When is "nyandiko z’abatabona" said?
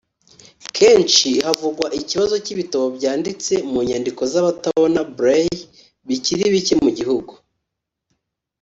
3.87-4.99